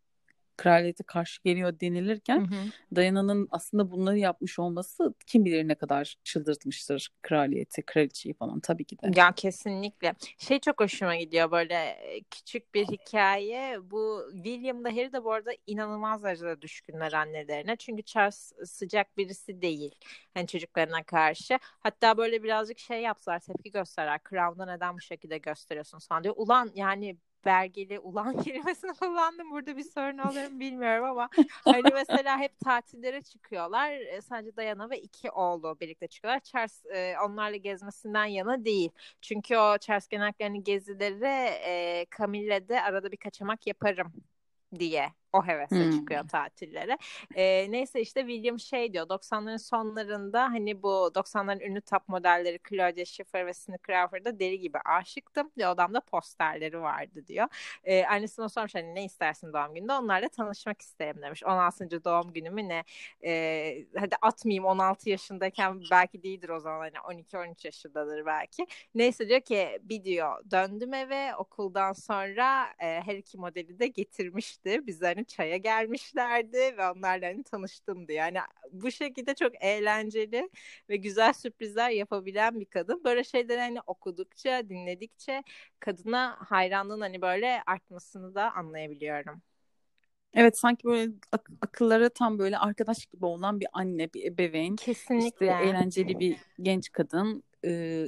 kraliyete 0.58 1.04
karşı 1.04 1.42
geliyor 1.44 1.80
denilirken 1.80 2.40
hı 2.40 2.56
hı. 2.56 2.96
Diana'nın 2.96 3.48
aslında 3.52 3.92
bunları 3.92 4.18
yapmış 4.18 4.60
olması 4.60 5.14
kim 5.28 5.46
bilir 5.46 5.68
ne 5.68 5.76
kadar 5.76 6.16
çıldırtmıştır 6.24 7.10
kraliyeti, 7.22 7.82
kraliçeyi 7.82 8.34
falan 8.34 8.60
tabii 8.60 8.86
ki 8.86 8.98
de. 9.00 9.20
Ya 9.20 9.32
kesinlikle. 9.32 10.16
Şey 10.38 10.60
çok 10.60 10.82
hoşuma 10.82 11.16
gidiyor 11.16 11.52
böyle 11.52 11.98
küçük 12.32 12.74
bir 12.74 12.86
hikaye. 12.86 13.78
Bu 13.92 14.24
William 14.34 14.84
da 14.84 14.90
Harry 14.90 15.14
de 15.14 15.24
bu 15.24 15.34
arada 15.34 15.52
inanılmaz 15.68 16.24
derecede 16.24 16.62
düşkünler 16.62 17.14
annelerine. 17.14 17.76
Çünkü 17.76 18.04
Charles 18.04 18.52
sıcak 18.66 19.18
birisi 19.18 19.62
değil. 19.62 19.96
Hani 20.34 20.48
çocuklarına 20.48 21.04
karşı. 21.04 21.60
Hatta 21.62 22.18
böyle 22.18 22.44
birazcık 22.44 22.80
şey 22.80 23.02
yapsalar 23.02 23.40
tepki 23.40 23.72
gösterirler. 23.72 24.20
Crown'da 24.30 24.66
neden 24.66 24.96
bu 24.96 25.02
şekilde 25.02 25.38
gösteriyorsun 25.38 26.00
falan 26.00 26.24
diyor. 26.24 26.36
Ulan 26.38 26.72
yani 26.76 27.18
belgeli 27.46 28.00
ulan 28.00 28.38
kelimesini 28.44 28.94
kullandım. 28.94 29.52
Burada 29.52 29.78
bir 29.78 29.84
sorun 29.84 30.18
olur 30.18 30.52
mu 30.52 30.60
bilmiyorum 30.60 31.06
ama 31.06 31.30
hani 31.66 31.90
mesela 31.94 32.40
hep 32.40 32.60
tatillere 32.60 33.22
çıkıyorlar. 33.22 33.92
E, 33.92 34.22
sadece 34.22 34.58
Diana 34.58 34.90
ve 34.90 35.02
iki 35.02 35.32
oğlu 35.32 35.78
birlikte 35.82 36.08
çıkıyorlar. 36.08 36.40
Charles 36.40 36.86
e, 36.86 37.16
onlarla 37.26 37.58
gezmesinden 37.58 38.26
yana 38.26 38.66
değil. 38.66 38.90
Çünkü 39.22 39.58
o 39.58 39.78
Charles 39.78 40.08
genellikle 40.08 40.46
hani 40.46 40.64
gezileri 40.64 41.26
e, 41.66 42.06
Camille'de 42.18 42.82
arada 42.82 43.12
bir 43.12 43.18
kaçamak 43.18 43.68
yaparım 43.68 44.14
diye 44.80 45.23
o 45.34 45.48
hevesle 45.48 45.86
hmm. 45.86 45.92
çıkıyor 45.92 46.28
tatillere. 46.28 46.98
E, 47.36 47.72
neyse 47.72 48.02
işte 48.02 48.20
William 48.20 48.60
şey 48.60 48.94
diyor 48.94 49.08
90'ların 49.08 49.60
sonlarında 49.60 50.44
hani 50.44 50.84
bu 50.84 51.12
90'ların 51.16 51.64
ünlü 51.64 51.82
top 51.82 52.08
modelleri 52.08 52.60
Claudia 52.70 53.06
Schiffer 53.06 53.46
ve 53.46 53.52
Cindy 53.54 53.78
Crawford'a 53.88 54.40
deli 54.40 54.60
gibi 54.60 54.78
aşıktım. 54.86 55.52
Ve 55.58 55.68
odamda 55.68 56.02
posterleri 56.02 56.82
vardı 56.82 57.28
diyor. 57.28 57.48
E, 57.84 58.06
annesine 58.06 58.50
sormuş 58.50 58.76
hani 58.76 58.96
ne 58.96 59.06
istersin 59.06 59.54
doğum 59.54 59.74
gününde? 59.74 59.94
Onlarla 59.94 60.30
tanışmak 60.30 60.82
isterim 60.82 61.22
demiş. 61.22 61.44
16. 61.44 62.04
doğum 62.04 62.34
günümü 62.34 62.70
ne? 62.70 62.84
E, 63.26 63.86
hadi 63.98 64.16
atmayayım 64.22 64.66
16 64.66 65.10
yaşındayken 65.10 65.82
belki 65.92 66.24
değildir 66.24 66.50
o 66.50 66.60
zaman 66.60 66.80
hani 66.80 67.22
12-13 67.24 67.68
yaşındadır 67.68 68.26
belki. 68.26 68.68
Neyse 68.96 69.30
diyor 69.30 69.42
ki 69.42 69.80
bir 69.82 70.04
diyor 70.04 70.52
döndüm 70.52 70.94
eve 70.94 71.36
okuldan 71.36 71.94
sonra 71.94 72.66
e, 72.80 73.02
her 73.02 73.16
iki 73.16 73.38
modeli 73.38 73.80
de 73.80 73.88
getirmişti. 73.88 74.88
Biz 74.88 75.02
hani 75.02 75.23
çaya 75.24 75.58
gelmişlerdi 75.58 76.58
ve 76.58 76.90
onlarla 76.90 77.28
hani 77.28 77.44
tanıştım 77.44 78.08
diye. 78.08 78.18
Yani 78.18 78.38
bu 78.72 78.92
şekilde 78.92 79.36
çok 79.36 79.64
eğlenceli 79.64 80.50
ve 80.90 80.96
güzel 80.96 81.34
sürprizler 81.34 81.90
yapabilen 81.90 82.60
bir 82.60 82.66
kadın. 82.66 83.04
Böyle 83.04 83.24
şeyleri 83.24 83.60
hani 83.60 83.80
okudukça, 83.88 84.70
dinledikçe 84.70 85.44
kadına 85.80 86.38
hayranlığın 86.40 87.02
hani 87.02 87.22
böyle 87.22 87.62
artmasını 87.66 88.36
da 88.36 88.54
anlayabiliyorum. 88.54 89.42
Evet 90.34 90.58
sanki 90.58 90.84
böyle 90.84 91.12
ak- 91.32 91.50
akıllara 91.62 92.10
tam 92.10 92.40
böyle 92.40 92.58
arkadaş 92.58 93.06
gibi 93.06 93.26
olan 93.26 93.60
bir 93.60 93.68
anne, 93.74 94.14
bir 94.14 94.26
ebeveyn. 94.32 94.76
Kesinlikle. 94.76 95.28
İşte 95.28 95.46
eğlenceli 95.46 96.20
bir 96.20 96.38
genç 96.62 96.92
kadın 96.92 97.44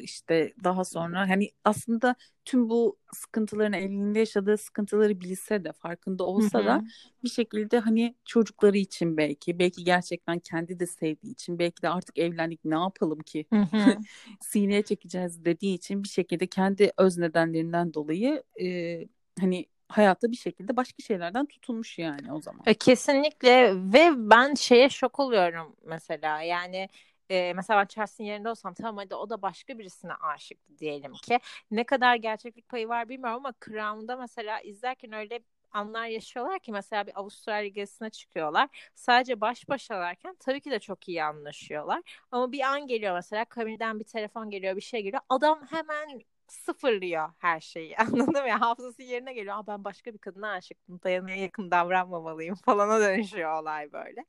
işte 0.02 0.54
daha 0.64 0.84
sonra 0.84 1.30
hani 1.30 1.52
aslında 1.64 2.16
tüm 2.46 2.70
bu 2.70 2.98
sıkıntıların 3.14 3.74
evliliğinde 3.74 4.20
yaşadığı 4.20 4.58
sıkıntıları 4.58 5.22
bilse 5.22 5.64
de 5.64 5.72
farkında 5.72 6.24
olsa 6.24 6.60
Hı-hı. 6.60 6.68
da 6.68 6.84
bir 7.24 7.30
şekilde 7.30 7.80
hani 7.80 8.16
çocukları 8.26 8.78
için 8.78 9.18
belki 9.18 9.60
belki 9.60 9.84
gerçekten 9.84 10.40
kendi 10.40 10.80
de 10.80 10.86
sevdiği 10.88 11.34
için 11.34 11.60
belki 11.60 11.82
de 11.82 11.90
artık 11.90 12.18
evlendik 12.18 12.66
ne 12.66 12.76
yapalım 12.76 13.20
ki 13.20 13.46
sineye 14.42 14.82
çekeceğiz 14.82 15.46
dediği 15.46 15.76
için 15.76 16.04
bir 16.04 16.10
şekilde 16.10 16.48
kendi 16.48 16.92
öz 16.98 17.18
nedenlerinden 17.18 17.94
dolayı 17.94 18.44
e, 18.62 19.00
hani 19.40 19.66
hayatta 19.88 20.32
bir 20.32 20.38
şekilde 20.38 20.78
başka 20.78 21.04
şeylerden 21.04 21.46
tutulmuş 21.46 21.98
yani 21.98 22.34
o 22.34 22.42
zaman. 22.42 22.62
E, 22.66 22.74
kesinlikle 22.74 23.74
ve 23.76 24.12
ben 24.16 24.54
şeye 24.54 24.90
şok 24.90 25.20
oluyorum 25.20 25.76
mesela 25.86 26.42
yani 26.42 26.90
e, 27.29 27.53
mesela 27.53 27.79
ben 27.82 27.86
Chelsea'nin 27.86 28.29
yerinde 28.29 28.50
olsam 28.50 28.74
tamam 28.74 28.98
hadi 28.98 29.15
o 29.15 29.29
da 29.29 29.41
başka 29.41 29.79
birisine 29.79 30.13
aşıktı 30.13 30.77
diyelim 30.79 31.13
ki. 31.13 31.39
Ne 31.72 31.84
kadar 31.84 32.15
gerçeklik 32.15 32.70
payı 32.70 32.88
var 32.89 33.10
bilmiyorum 33.10 33.38
ama 33.46 33.53
Crown'da 33.65 34.15
mesela 34.17 34.62
izlerken 34.62 35.12
öyle 35.13 35.39
anlar 35.72 36.05
yaşıyorlar 36.05 36.60
ki 36.60 36.72
mesela 36.72 37.08
bir 37.08 37.20
Avustralya 37.20 37.67
gezisine 37.70 38.10
çıkıyorlar. 38.10 38.91
Sadece 38.96 39.41
baş 39.41 39.70
başalarken 39.70 40.36
tabii 40.39 40.62
ki 40.62 40.72
de 40.72 40.79
çok 40.79 41.08
iyi 41.10 41.24
anlaşıyorlar. 41.24 42.01
Ama 42.32 42.51
bir 42.51 42.62
an 42.62 42.88
geliyor 42.88 43.13
mesela 43.15 43.46
Camille'den 43.55 44.00
bir 44.00 44.05
telefon 44.05 44.50
geliyor 44.50 44.75
bir 44.75 44.82
şey 44.82 45.03
geliyor. 45.03 45.22
Adam 45.29 45.67
hemen 45.70 46.22
sıfırlıyor 46.48 47.30
her 47.40 47.60
şeyi. 47.60 47.98
Anladın 47.98 48.44
mı? 48.44 48.50
Hafızası 48.52 49.04
yerine 49.04 49.34
geliyor. 49.34 49.56
Aa, 49.58 49.68
ben 49.68 49.84
başka 49.84 50.14
bir 50.14 50.18
kadına 50.18 50.52
aşıktım. 50.52 51.00
Dayana'ya 51.04 51.36
yakın 51.38 51.72
davranmamalıyım 51.72 52.56
falana 52.66 53.00
dönüşüyor 53.00 53.62
olay 53.62 53.92
böyle. 53.94 54.25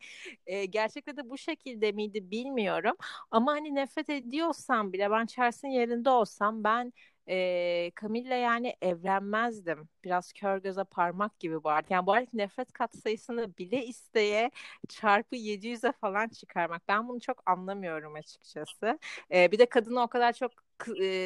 Ee, 0.47 0.65
gerçekte 0.65 1.17
de 1.17 1.31
bu 1.31 1.39
şekilde 1.39 1.93
miydi 1.93 2.31
bilmiyorum. 2.31 2.97
Ama 3.31 3.53
hani 3.53 3.75
nefret 3.75 4.11
ediyorsam 4.11 4.93
bile 4.93 5.11
ben 5.11 5.27
Charles'ın 5.27 5.69
yerinde 5.69 6.11
olsam 6.11 6.65
ben 6.65 6.93
e, 7.29 7.93
Camille'le 8.03 8.35
yani 8.41 8.77
evlenmezdim. 8.83 9.89
Biraz 10.05 10.33
kör 10.33 10.59
göze 10.59 10.85
parmak 10.85 11.39
gibi 11.41 11.65
bu 11.65 11.71
artık. 11.71 11.91
Yani 11.91 12.07
bu 12.07 12.13
arada 12.13 12.27
nefret 12.33 12.73
katsayısını 12.73 13.57
bile 13.59 13.87
isteye 13.87 14.51
çarpı 14.89 15.37
700'e 15.37 15.93
falan 15.93 16.29
çıkarmak. 16.29 16.89
Ben 16.89 17.09
bunu 17.09 17.21
çok 17.21 17.43
anlamıyorum 17.51 18.15
açıkçası. 18.15 18.99
E, 19.35 19.53
bir 19.53 19.59
de 19.59 19.67
kadını 19.67 20.03
o 20.03 20.09
kadar 20.09 20.33
çok 20.33 20.53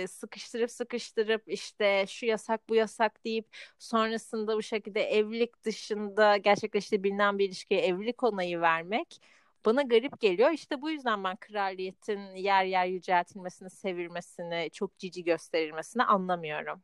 sıkıştırıp 0.08 0.70
sıkıştırıp 0.70 1.42
işte 1.46 2.04
şu 2.08 2.26
yasak 2.26 2.68
bu 2.68 2.74
yasak 2.74 3.24
deyip 3.24 3.56
sonrasında 3.78 4.56
bu 4.56 4.62
şekilde 4.62 5.02
evlilik 5.02 5.64
dışında 5.64 6.36
gerçekleştiği 6.36 7.04
bilinen 7.04 7.38
bir 7.38 7.46
ilişkiye 7.48 7.80
evlilik 7.80 8.22
onayı 8.22 8.60
vermek 8.60 9.20
bana 9.66 9.82
garip 9.82 10.20
geliyor. 10.20 10.50
İşte 10.50 10.82
bu 10.82 10.90
yüzden 10.90 11.24
ben 11.24 11.36
kraliyetin 11.36 12.20
yer 12.20 12.64
yer 12.64 12.86
yüceltilmesini, 12.86 13.70
sevilmesini, 13.70 14.70
çok 14.72 14.98
cici 14.98 15.24
gösterilmesini 15.24 16.04
anlamıyorum. 16.04 16.82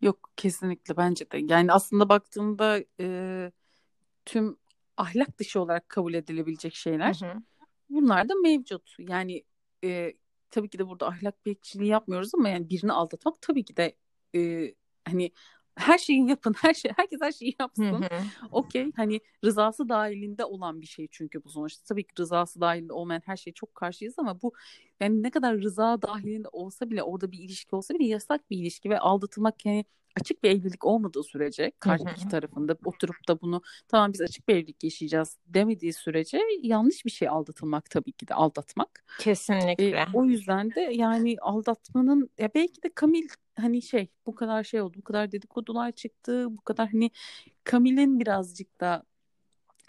Yok 0.00 0.30
kesinlikle 0.36 0.96
bence 0.96 1.30
de. 1.30 1.38
Yani 1.38 1.72
aslında 1.72 2.08
baktığımda 2.08 2.84
e, 3.00 3.52
tüm 4.24 4.56
ahlak 4.96 5.38
dışı 5.38 5.60
olarak 5.60 5.88
kabul 5.88 6.14
edilebilecek 6.14 6.74
şeyler 6.74 7.14
hı 7.14 7.26
hı. 7.26 7.42
bunlar 7.90 8.28
da 8.28 8.34
mevcut. 8.34 8.96
Yani 8.98 9.44
e, 9.84 10.12
tabii 10.50 10.68
ki 10.68 10.78
de 10.78 10.88
burada 10.88 11.06
ahlak 11.06 11.46
bekçiliği 11.46 11.90
yapmıyoruz 11.90 12.34
ama 12.34 12.48
yani 12.48 12.70
birini 12.70 12.92
aldatmak 12.92 13.42
tabii 13.42 13.64
ki 13.64 13.76
de 13.76 13.96
e, 14.34 14.74
hani 15.04 15.30
her 15.76 15.98
şeyi 15.98 16.28
yapın. 16.28 16.54
Her 16.62 16.74
şey 16.74 16.92
herkes 16.96 17.20
her 17.22 17.32
şeyi 17.32 17.54
yapsın. 17.60 18.04
Okey. 18.50 18.92
Hani 18.96 19.20
rızası 19.44 19.88
dahilinde 19.88 20.44
olan 20.44 20.80
bir 20.80 20.86
şey 20.86 21.08
çünkü 21.10 21.44
bu 21.44 21.50
sonuçta. 21.50 21.84
Tabii 21.88 22.04
ki 22.04 22.12
rızası 22.18 22.60
dahilinde 22.60 22.92
olmayan 22.92 23.22
her 23.24 23.36
şeye 23.36 23.52
çok 23.52 23.74
karşıyız 23.74 24.14
ama 24.18 24.42
bu 24.42 24.52
yani 25.00 25.22
ne 25.22 25.30
kadar 25.30 25.58
rıza 25.58 26.02
dahilinde 26.02 26.48
olsa 26.52 26.90
bile 26.90 27.02
orada 27.02 27.32
bir 27.32 27.38
ilişki 27.38 27.76
olsa 27.76 27.94
bile 27.94 28.04
yasak 28.04 28.50
bir 28.50 28.58
ilişki 28.58 28.90
ve 28.90 28.98
aldatılmak 28.98 29.66
yani 29.66 29.84
açık 30.20 30.42
bir 30.42 30.50
evlilik 30.50 30.84
olmadığı 30.84 31.22
sürece 31.22 31.72
karşı 31.80 32.04
iki 32.16 32.28
tarafında 32.28 32.76
oturup 32.84 33.28
da 33.28 33.40
bunu 33.40 33.62
tamam 33.88 34.12
biz 34.12 34.20
açık 34.20 34.48
bir 34.48 34.54
evlilik 34.54 34.84
yaşayacağız 34.84 35.38
demediği 35.46 35.92
sürece 35.92 36.40
yanlış 36.62 37.04
bir 37.04 37.10
şey 37.10 37.28
aldatılmak 37.28 37.90
tabii 37.90 38.12
ki 38.12 38.28
de 38.28 38.34
aldatmak. 38.34 39.04
Kesinlikle. 39.18 39.98
E, 39.98 40.06
o 40.14 40.24
yüzden 40.24 40.74
de 40.74 40.80
yani 40.80 41.36
aldatmanın 41.40 42.30
ya 42.38 42.50
belki 42.54 42.82
de 42.82 42.90
Kamil 42.94 43.28
hani 43.54 43.82
şey 43.82 44.08
bu 44.26 44.34
kadar 44.34 44.64
şey 44.64 44.80
oldu 44.80 44.96
bu 44.98 45.04
kadar 45.04 45.32
dedikodular 45.32 45.92
çıktı 45.92 46.46
bu 46.50 46.60
kadar 46.60 46.88
hani 46.88 47.10
Kamil'in 47.64 48.20
birazcık 48.20 48.80
da 48.80 49.02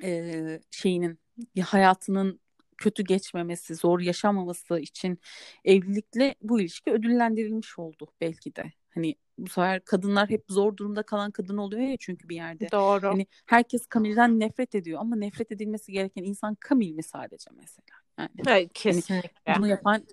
e, 0.04 0.60
şeyinin 0.72 1.20
ya 1.56 1.66
hayatının 1.66 2.40
kötü 2.78 3.04
geçmemesi, 3.04 3.76
zor 3.76 4.00
yaşamaması 4.00 4.80
için 4.80 5.20
evlilikle 5.66 6.36
bu 6.42 6.62
ilişki 6.62 6.92
ödüllendirilmiş 6.92 7.80
oldu 7.80 8.08
belki 8.22 8.56
de. 8.56 8.72
Hani 8.90 9.16
bu 9.38 9.50
sefer 9.50 9.86
kadınlar 9.86 10.30
hep 10.30 10.44
zor 10.50 10.78
durumda 10.78 11.04
kalan 11.04 11.32
kadın 11.32 11.58
oluyor 11.58 11.82
ya 11.82 11.98
çünkü 12.00 12.30
bir 12.30 12.36
yerde. 12.36 12.72
Doğru. 12.72 13.08
Hani 13.08 13.28
herkes 13.46 13.86
Kamil'den 13.86 14.40
nefret 14.40 14.76
ediyor 14.76 15.00
ama 15.00 15.16
nefret 15.16 15.52
edilmesi 15.52 15.92
gereken 15.92 16.24
insan 16.24 16.56
Kamil 16.56 16.92
mi 16.92 17.04
sadece 17.04 17.50
mesela? 17.54 17.86
Yani 18.20 18.30
evet, 18.48 18.74
kesinlikle. 18.74 19.32
Hani 19.46 19.58
bunu 19.58 19.68
yapan 19.68 20.04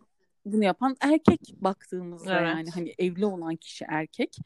bunu 0.44 0.64
yapan 0.64 0.96
erkek 1.00 1.40
baktığımızda 1.56 2.38
evet. 2.40 2.48
yani 2.48 2.70
hani 2.70 2.94
evli 2.98 3.26
olan 3.26 3.56
kişi 3.56 3.84
erkek. 3.88 4.36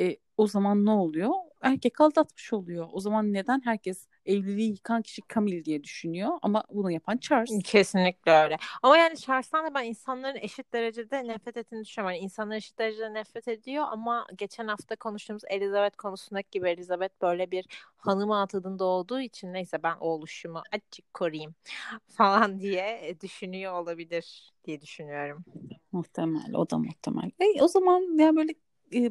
E, 0.00 0.16
o 0.36 0.46
zaman 0.46 0.84
ne 0.84 0.90
oluyor? 0.90 1.30
Erkek 1.64 2.00
aldatmış 2.00 2.52
oluyor. 2.52 2.88
O 2.92 3.00
zaman 3.00 3.32
neden 3.32 3.60
herkes 3.64 4.08
evliliği 4.26 4.70
yıkan 4.70 5.02
kişi 5.02 5.22
Camille 5.34 5.64
diye 5.64 5.84
düşünüyor 5.84 6.30
ama 6.42 6.64
bunu 6.70 6.90
yapan 6.90 7.16
Charles. 7.18 7.62
Kesinlikle 7.64 8.32
öyle. 8.32 8.56
Ama 8.82 8.96
yani 8.96 9.16
Charles'tan 9.16 9.66
da 9.66 9.74
ben 9.74 9.84
insanların 9.84 10.36
eşit 10.36 10.72
derecede 10.72 11.26
nefret 11.26 11.56
ettiğini 11.56 11.84
düşünüyorum. 11.84 12.14
Yani 12.14 12.24
insanlar 12.24 12.56
eşit 12.56 12.78
derecede 12.78 13.14
nefret 13.14 13.48
ediyor 13.48 13.84
ama 13.90 14.26
geçen 14.36 14.68
hafta 14.68 14.96
konuştuğumuz 14.96 15.42
Elizabeth 15.48 15.96
konusundaki 15.96 16.50
gibi 16.50 16.68
Elizabeth 16.68 17.22
böyle 17.22 17.50
bir 17.50 17.66
hanım 17.96 18.30
atadında 18.30 18.84
olduğu 18.84 19.20
için 19.20 19.52
neyse 19.52 19.82
ben 19.82 19.96
o 20.00 20.08
oluşumu 20.08 20.62
açık 20.72 21.14
koruyayım 21.14 21.54
falan 22.08 22.60
diye 22.60 23.16
düşünüyor 23.20 23.72
olabilir 23.72 24.52
diye 24.64 24.80
düşünüyorum. 24.80 25.44
Muhtemel 25.92 26.54
o 26.54 26.70
da 26.70 26.78
muhtemel. 26.78 27.30
E, 27.40 27.62
o 27.62 27.68
zaman 27.68 28.18
ya 28.18 28.36
böyle 28.36 28.54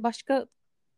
başka 0.03 0.47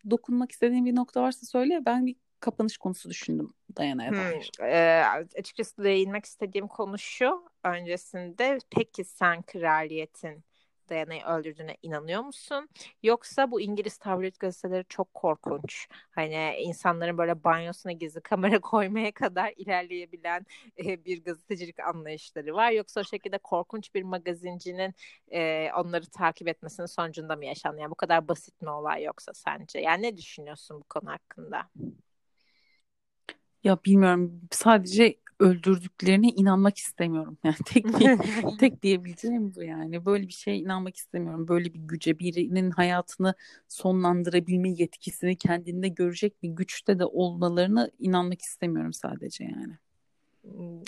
dokunmak 0.09 0.51
istediğin 0.51 0.85
bir 0.85 0.95
nokta 0.95 1.21
varsa 1.21 1.45
söyle. 1.45 1.81
Ben 1.85 2.05
bir 2.05 2.15
kapanış 2.39 2.77
konusu 2.77 3.09
düşündüm 3.09 3.53
Dayana'ya 3.77 4.09
Hmm, 4.09 4.15
dair. 4.15 4.51
e, 4.61 5.03
açıkçası 5.39 5.83
değinmek 5.83 6.25
istediğim 6.25 6.67
konu 6.67 6.97
şu. 6.99 7.45
Öncesinde 7.63 8.61
peki 8.69 9.03
sen 9.05 9.41
kraliyetin 9.43 10.43
Dayana'yı 10.89 11.23
öldürdüğüne 11.23 11.77
inanıyor 11.81 12.21
musun? 12.21 12.69
Yoksa 13.03 13.51
bu 13.51 13.61
İngiliz 13.61 13.97
tabloid 13.97 14.35
gazeteleri 14.39 14.85
çok 14.89 15.13
korkunç. 15.13 15.87
Hani 16.11 16.55
insanların 16.59 17.17
böyle 17.17 17.43
banyosuna 17.43 17.91
gizli 17.91 18.21
kamera 18.21 18.59
koymaya 18.61 19.11
kadar 19.11 19.53
ilerleyebilen 19.57 20.45
e, 20.79 21.05
bir 21.05 21.23
gazetecilik 21.23 21.79
anlayışları 21.79 22.53
var. 22.55 22.71
Yoksa 22.71 23.01
o 23.01 23.03
şekilde 23.03 23.37
korkunç 23.37 23.95
bir 23.95 24.03
magazincinin 24.03 24.93
e, 25.31 25.69
onları 25.77 26.05
takip 26.05 26.47
etmesinin 26.47 26.87
sonucunda 26.87 27.35
mı 27.35 27.45
yaşandı? 27.45 27.81
Yani 27.81 27.91
bu 27.91 27.95
kadar 27.95 28.27
basit 28.27 28.61
mi 28.61 28.69
olay 28.69 29.03
yoksa 29.03 29.33
sence? 29.33 29.79
Yani 29.79 30.01
ne 30.01 30.17
düşünüyorsun 30.17 30.79
bu 30.79 30.83
konu 30.83 31.09
hakkında? 31.11 31.69
Ya 33.63 33.77
bilmiyorum 33.85 34.41
sadece 34.51 35.15
öldürdüklerine 35.39 36.27
inanmak 36.27 36.77
istemiyorum. 36.77 37.37
Yani 37.43 37.55
tek 37.65 37.85
tek 38.59 38.83
diyebileceğim 38.83 39.55
bu 39.55 39.63
yani. 39.63 40.05
Böyle 40.05 40.27
bir 40.27 40.33
şeye 40.33 40.57
inanmak 40.57 40.95
istemiyorum. 40.95 41.47
Böyle 41.47 41.73
bir 41.73 41.79
güce 41.79 42.19
birinin 42.19 42.71
hayatını 42.71 43.35
sonlandırabilme 43.67 44.69
yetkisini 44.69 45.35
kendinde 45.35 45.87
görecek 45.87 46.43
bir 46.43 46.49
güçte 46.49 46.99
de 46.99 47.05
olmalarına 47.05 47.89
inanmak 47.99 48.41
istemiyorum 48.41 48.93
sadece 48.93 49.43
yani. 49.43 49.73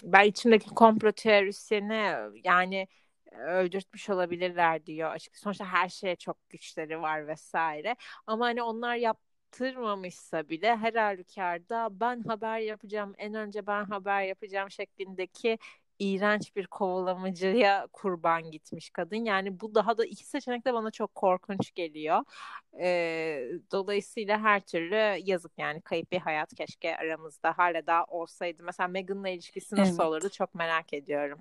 Ben 0.03 0.25
içimdeki 0.25 0.69
komplo 0.69 1.11
teorisyeni 1.11 2.13
yani 2.43 2.87
öldürtmüş 3.31 4.09
olabilirler 4.09 4.85
diyor 4.85 5.11
açıkçası. 5.11 5.43
Sonuçta 5.43 5.65
her 5.65 5.89
şeye 5.89 6.15
çok 6.15 6.49
güçleri 6.49 7.01
var 7.01 7.27
vesaire. 7.27 7.95
Ama 8.27 8.45
hani 8.45 8.63
onlar 8.63 8.95
yap 8.95 9.19
yaptırmamışsa 9.65 10.49
bile 10.49 10.75
her 10.77 10.93
halükarda 10.93 11.89
ben 11.91 12.23
haber 12.23 12.59
yapacağım, 12.59 13.13
en 13.17 13.33
önce 13.33 13.67
ben 13.67 13.85
haber 13.85 14.23
yapacağım 14.23 14.71
şeklindeki 14.71 15.57
iğrenç 15.99 16.55
bir 16.55 16.67
kovalamacıya 16.67 17.87
kurban 17.93 18.51
gitmiş 18.51 18.89
kadın. 18.89 19.25
Yani 19.25 19.59
bu 19.59 19.75
daha 19.75 19.97
da 19.97 20.05
iki 20.05 20.25
seçenek 20.25 20.65
de 20.65 20.73
bana 20.73 20.91
çok 20.91 21.15
korkunç 21.15 21.73
geliyor. 21.73 22.23
Ee, 22.79 23.51
dolayısıyla 23.71 24.39
her 24.39 24.59
türlü 24.59 25.29
yazık 25.29 25.51
yani 25.57 25.81
kayıp 25.81 26.11
bir 26.11 26.19
hayat 26.19 26.55
keşke 26.55 26.97
aramızda 26.97 27.57
hala 27.57 27.87
daha 27.87 28.05
olsaydı. 28.05 28.63
Mesela 28.63 28.87
Meghan'la 28.87 29.29
ilişkisi 29.29 29.75
nasıl 29.75 29.91
evet. 29.91 30.05
olurdu 30.05 30.29
çok 30.29 30.55
merak 30.55 30.93
ediyorum. 30.93 31.39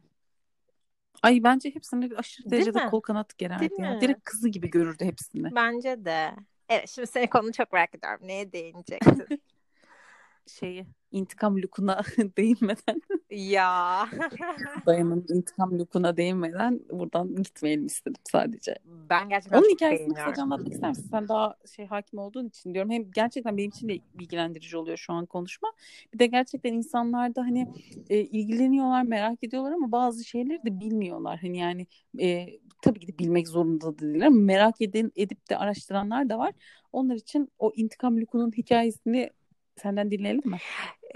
Ay 1.23 1.40
bence 1.44 1.75
hepsine 1.75 2.16
aşırı 2.16 2.50
derecede 2.50 2.87
kol 2.87 3.00
kanat 3.00 3.38
gererdi 3.38 3.75
ya. 3.78 4.00
Direkt 4.00 4.25
kızı 4.25 4.49
gibi 4.49 4.70
görürdü 4.70 5.04
hepsini. 5.04 5.54
Bence 5.54 6.04
de. 6.04 6.32
Evet 6.68 6.88
şimdi 6.88 7.06
senin 7.06 7.26
konu 7.26 7.52
çok 7.52 7.73
merak 7.73 7.94
ediyorum. 7.94 8.20
Neye 8.28 8.52
değineceksin? 8.52 9.26
Şeyi 10.46 10.87
intikam 11.12 11.62
lukuna 11.62 12.02
değinmeden. 12.37 13.02
ya. 13.30 14.08
Dayanın 14.87 15.26
intikam 15.28 15.78
lukuna 15.78 16.16
değinmeden 16.16 16.80
buradan 16.90 17.37
gitmeyelim 17.37 17.87
istedim 17.87 18.23
sadece. 18.32 18.78
Ben 18.85 19.28
gerçekten 19.28 19.58
Onun 19.58 19.70
hikayesini 19.70 20.14
kısaca 20.14 20.42
anlatmak 20.42 20.73
ister 20.73 20.88
misin? 20.88 21.08
Sen 21.11 21.28
daha 21.28 21.56
şey 21.76 21.87
hakim 21.87 22.18
olduğun 22.18 22.49
için 22.49 22.75
diyorum. 22.75 22.90
Hem 22.90 23.11
gerçekten 23.11 23.56
benim 23.56 23.70
için 23.70 23.88
de 23.88 23.99
bilgilendirici 24.14 24.76
oluyor 24.76 24.96
şu 24.96 25.12
an 25.12 25.26
konuşma. 25.26 25.73
Bir 26.14 26.18
de 26.18 26.26
gerçekten 26.26 26.73
insanlar 26.73 27.35
da 27.35 27.42
hani 27.42 27.68
e, 28.11 28.18
ilgileniyorlar, 28.20 29.02
merak 29.02 29.44
ediyorlar 29.44 29.73
ama 29.73 29.92
bazı 29.92 30.25
şeyleri 30.25 30.64
de 30.64 30.80
bilmiyorlar. 30.80 31.38
Hani 31.42 31.58
yani 31.58 31.87
e, 32.20 32.46
tabii 32.83 33.00
ki 33.00 33.09
de 33.09 33.18
bilmek 33.18 33.49
zorunda 33.49 33.87
da 33.87 33.99
değiller 33.99 34.26
ama 34.26 34.37
merak 34.37 34.80
edin, 34.80 35.12
edip 35.16 35.50
de 35.50 35.56
araştıranlar 35.59 36.28
da 36.28 36.38
var. 36.38 36.52
Onlar 36.92 37.14
için 37.14 37.52
o 37.59 37.73
intikam 37.76 38.21
lukunun 38.21 38.52
hikayesini 38.56 39.30
senden 39.76 40.11
dinleyelim 40.11 40.50
mi? 40.50 40.59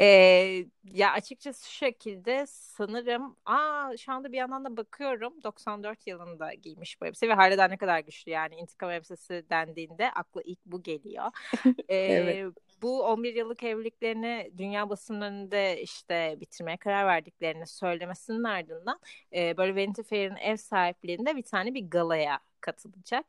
Ee, 0.00 0.64
ya 0.84 1.12
açıkçası 1.12 1.70
şu 1.70 1.76
şekilde 1.76 2.44
sanırım 2.48 3.36
aa 3.44 3.96
şu 3.96 4.12
anda 4.12 4.32
bir 4.32 4.36
yandan 4.36 4.64
da 4.64 4.76
bakıyorum 4.76 5.42
94 5.44 6.06
yılında 6.06 6.54
giymiş 6.54 7.00
bu 7.00 7.06
elbise 7.06 7.28
ve 7.28 7.34
hala 7.34 7.68
ne 7.68 7.76
kadar 7.76 8.00
güçlü 8.00 8.30
yani 8.30 8.54
intikam 8.54 8.90
elbisesi 8.90 9.44
dendiğinde 9.50 10.10
akla 10.10 10.42
ilk 10.44 10.66
bu 10.66 10.82
geliyor. 10.82 11.24
Ee, 11.88 11.96
evet. 11.96 12.46
Bu 12.82 13.02
11 13.02 13.34
yıllık 13.34 13.62
evliliklerini 13.62 14.52
dünya 14.58 14.90
basınlarında 14.90 15.68
işte 15.74 16.36
bitirmeye 16.40 16.76
karar 16.76 17.06
verdiklerini 17.06 17.66
söylemesinin 17.66 18.44
ardından 18.44 19.00
e, 19.34 19.56
böyle 19.56 19.74
Vanity 19.86 20.02
Fair'in 20.02 20.36
ev 20.36 20.56
sahipliğinde 20.56 21.36
bir 21.36 21.42
tane 21.42 21.74
bir 21.74 21.90
galaya 21.90 22.40
katılacak. 22.60 23.26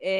E, 0.00 0.10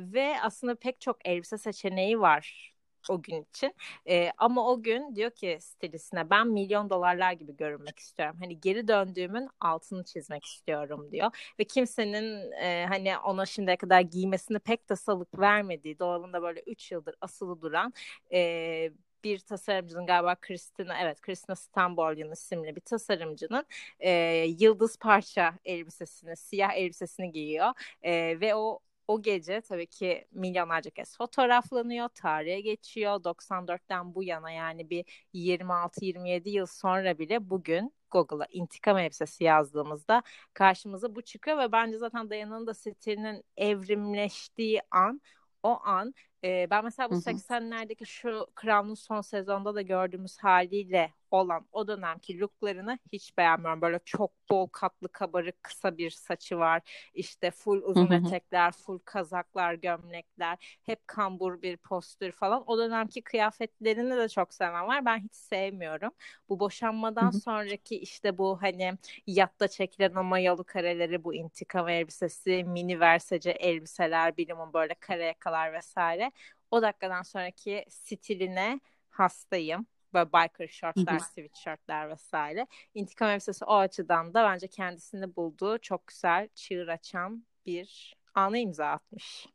ve 0.00 0.36
aslında 0.42 0.74
pek 0.74 1.00
çok 1.00 1.16
elbise 1.28 1.58
seçeneği 1.58 2.20
var 2.20 2.74
o 3.10 3.22
gün 3.22 3.42
için. 3.42 3.74
E, 4.08 4.30
ama 4.38 4.68
o 4.70 4.82
gün 4.82 5.14
diyor 5.16 5.30
ki 5.30 5.58
stilistine 5.60 6.30
ben 6.30 6.48
milyon 6.48 6.90
dolarlar 6.90 7.32
gibi 7.32 7.56
görünmek 7.56 7.98
istiyorum. 7.98 8.36
Hani 8.40 8.60
geri 8.60 8.88
döndüğümün 8.88 9.48
altını 9.60 10.04
çizmek 10.04 10.44
istiyorum 10.44 11.08
diyor. 11.12 11.30
Ve 11.60 11.64
kimsenin 11.64 12.52
e, 12.52 12.86
hani 12.88 13.18
ona 13.18 13.46
şimdiye 13.46 13.76
kadar 13.76 14.00
giymesini 14.00 14.58
pek 14.58 14.90
de 14.90 14.96
salık 14.96 15.38
vermediği 15.38 15.98
dolabında 15.98 16.42
böyle 16.42 16.60
3 16.66 16.92
yıldır 16.92 17.14
asılı 17.20 17.62
duran 17.62 17.92
e, 18.32 18.90
bir 19.24 19.38
tasarımcının 19.38 20.06
galiba 20.06 20.34
Christina 20.34 21.00
evet 21.02 21.20
Christina 21.20 21.56
Stambolyan 21.56 22.32
isimli 22.32 22.76
bir 22.76 22.80
tasarımcının 22.80 23.64
e, 24.00 24.10
yıldız 24.58 24.96
parça 24.98 25.54
elbisesini 25.64 26.36
siyah 26.36 26.72
elbisesini 26.74 27.32
giyiyor 27.32 27.72
e, 28.02 28.40
ve 28.40 28.54
o 28.54 28.80
o 29.08 29.22
gece 29.22 29.60
tabii 29.60 29.86
ki 29.86 30.28
milyonlarca 30.32 30.90
kez 30.90 31.16
fotoğraflanıyor, 31.16 32.08
tarihe 32.08 32.60
geçiyor. 32.60 33.24
94'ten 33.24 34.14
bu 34.14 34.24
yana 34.24 34.50
yani 34.50 34.90
bir 34.90 35.04
26-27 35.34 36.48
yıl 36.50 36.66
sonra 36.66 37.18
bile 37.18 37.50
bugün 37.50 37.94
Google'a 38.10 38.46
intikam 38.50 38.98
elbisesi 38.98 39.44
yazdığımızda 39.44 40.22
karşımıza 40.54 41.14
bu 41.14 41.22
çıkıyor 41.22 41.58
ve 41.58 41.72
bence 41.72 41.98
zaten 41.98 42.30
Dayana'nın 42.30 42.66
da 42.66 42.74
stilinin 42.74 43.44
evrimleştiği 43.56 44.80
an 44.90 45.20
o 45.62 45.80
an 45.84 46.14
e, 46.44 46.70
ben 46.70 46.84
mesela 46.84 47.10
bu 47.10 47.16
80'lerdeki 47.16 48.06
şu 48.06 48.46
Crown'un 48.62 48.94
son 48.94 49.20
sezonda 49.20 49.74
da 49.74 49.82
gördüğümüz 49.82 50.38
haliyle 50.38 51.12
olan 51.30 51.66
o 51.72 51.88
dönemki 51.88 52.40
looklarını 52.40 52.98
hiç 53.12 53.36
beğenmiyorum. 53.38 53.80
Böyle 53.80 54.00
çok 54.04 54.32
bol 54.50 54.66
katlı 54.66 55.08
kabarık 55.08 55.62
kısa 55.62 55.98
bir 55.98 56.10
saçı 56.10 56.58
var. 56.58 56.82
İşte 57.14 57.50
full 57.50 57.82
uzun 57.82 58.10
etekler, 58.10 58.72
full 58.72 58.98
kazaklar, 59.04 59.74
gömlekler. 59.74 60.78
Hep 60.82 61.08
kambur 61.08 61.62
bir 61.62 61.76
postür 61.76 62.32
falan. 62.32 62.64
O 62.66 62.78
dönemki 62.78 63.22
kıyafetlerini 63.22 64.16
de 64.16 64.28
çok 64.28 64.54
seven 64.54 64.86
var. 64.86 65.04
Ben 65.04 65.18
hiç 65.18 65.34
sevmiyorum. 65.34 66.12
Bu 66.48 66.60
boşanmadan 66.60 67.30
sonraki 67.30 67.98
işte 68.00 68.38
bu 68.38 68.62
hani 68.62 68.92
yatta 69.26 69.68
çekilen 69.68 70.14
o 70.14 70.24
mayalı 70.24 70.64
kareleri, 70.64 71.24
bu 71.24 71.34
intikam 71.34 71.88
elbisesi, 71.88 72.64
mini 72.64 73.00
versece 73.00 73.50
elbiseler, 73.50 74.36
bilimin 74.36 74.72
böyle 74.72 74.94
kare 74.94 75.24
yakalar 75.24 75.72
vesaire. 75.72 76.32
O 76.70 76.82
dakikadan 76.82 77.22
sonraki 77.22 77.84
stiline 77.88 78.80
hastayım 79.10 79.86
böyle 80.14 80.28
biker 80.28 80.68
shortlar, 80.68 81.18
sweatshirtler 81.18 82.10
vesaire. 82.10 82.66
İntikam 82.94 83.28
elbisesi 83.28 83.64
o 83.64 83.74
açıdan 83.74 84.34
da 84.34 84.44
bence 84.44 84.68
kendisini 84.68 85.36
bulduğu 85.36 85.78
çok 85.78 86.06
güzel 86.06 86.48
çığır 86.54 86.88
açan 86.88 87.44
bir 87.66 88.16
anı 88.34 88.58
imza 88.58 88.86
atmış. 88.86 89.46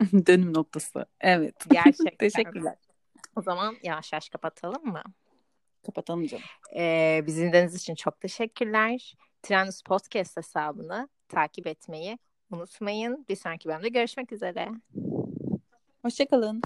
Dönüm 0.26 0.54
noktası. 0.54 1.06
Evet. 1.20 1.54
Gerçekten. 1.70 2.16
Teşekkürler. 2.18 2.76
O 3.36 3.42
zaman 3.42 3.76
yavaş 3.82 4.12
yavaş 4.12 4.28
kapatalım 4.28 4.86
mı? 4.86 5.02
Kapatalım 5.86 6.26
canım. 6.26 6.44
Ee, 6.76 7.22
bizi 7.26 7.42
dinlediğiniz 7.42 7.74
için 7.74 7.94
çok 7.94 8.20
teşekkürler. 8.20 9.14
Trendus 9.42 9.82
Podcast 9.82 10.36
hesabını 10.36 11.08
takip 11.28 11.66
etmeyi 11.66 12.18
unutmayın. 12.50 13.26
Bir 13.28 13.36
sonraki 13.36 13.68
bölümde 13.68 13.88
görüşmek 13.88 14.32
üzere. 14.32 14.68
Hoşçakalın. 16.02 16.62